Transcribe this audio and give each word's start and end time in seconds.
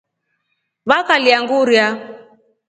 Vakalya 0.89 1.37
ngurya. 1.43 1.87